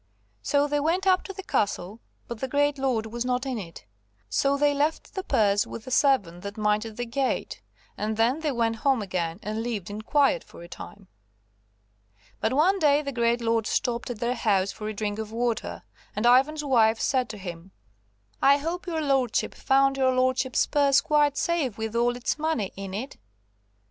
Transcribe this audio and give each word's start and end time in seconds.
So 0.41 0.65
they 0.67 0.79
went 0.79 1.05
up 1.05 1.23
to 1.25 1.33
the 1.33 1.43
castle, 1.43 1.99
but 2.27 2.39
the 2.39 2.47
great 2.47 2.79
lord 2.79 3.05
was 3.05 3.23
not 3.23 3.45
in 3.45 3.59
it, 3.59 3.85
so 4.31 4.57
they 4.57 4.73
left 4.73 5.13
the 5.13 5.21
purse 5.23 5.67
with 5.67 5.85
the 5.85 5.91
servant 5.91 6.41
that 6.41 6.57
minded 6.57 6.97
the 6.97 7.05
gate, 7.05 7.61
and 7.99 8.17
then 8.17 8.39
they 8.39 8.51
went 8.51 8.77
home 8.77 9.03
again 9.03 9.39
and 9.43 9.61
lived 9.61 9.91
in 9.91 10.01
quiet 10.01 10.43
for 10.43 10.63
a 10.63 10.67
time. 10.67 11.07
But 12.39 12.51
one 12.53 12.79
day 12.79 13.03
the 13.03 13.11
great 13.11 13.41
lord 13.41 13.67
stopped 13.67 14.09
at 14.09 14.17
their 14.19 14.33
house 14.33 14.71
for 14.71 14.89
a 14.89 14.93
drink 14.95 15.19
of 15.19 15.31
water, 15.31 15.83
and 16.15 16.25
Ivan's 16.25 16.63
wife 16.65 16.99
said 16.99 17.29
to 17.29 17.37
him: 17.37 17.69
"I 18.41 18.57
hope 18.57 18.87
your 18.87 19.01
lordship 19.01 19.53
found 19.53 19.97
your 19.97 20.15
lordship's 20.15 20.65
purse 20.65 20.99
quite 20.99 21.37
safe 21.37 21.77
with 21.77 21.95
all 21.95 22.15
its 22.15 22.39
money 22.39 22.73
in 22.75 22.95
it." 22.95 23.17